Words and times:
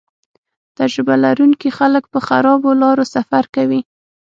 تجربه 0.77 1.15
لرونکي 1.23 1.69
خلک 1.77 2.03
په 2.13 2.19
خرابو 2.27 2.69
لارو 2.81 3.05
سفر 3.15 3.43
کوي 3.55 3.81